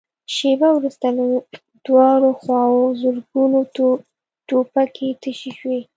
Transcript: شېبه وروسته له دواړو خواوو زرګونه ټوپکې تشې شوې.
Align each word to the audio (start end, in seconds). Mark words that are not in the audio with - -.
شېبه 0.35 0.69
وروسته 0.77 1.07
له 1.17 1.25
دواړو 1.85 2.29
خواوو 2.41 2.83
زرګونه 3.01 3.59
ټوپکې 4.47 5.09
تشې 5.21 5.51
شوې. 5.59 5.79